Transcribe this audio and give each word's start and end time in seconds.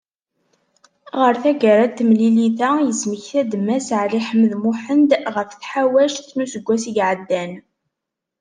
Ɣer 1.19 1.33
taggara 1.43 1.85
n 1.89 1.93
temlilit-a, 1.97 2.71
ismekta-d 2.91 3.51
Mass 3.65 3.87
Ɛli 4.01 4.19
Ḥmed 4.27 4.53
Muḥend, 4.63 5.11
ɣef 5.35 5.49
tḥawact 5.61 6.27
n 6.37 6.43
useggas 6.45 6.83
i 6.87 6.91
iɛeddan. 6.99 7.53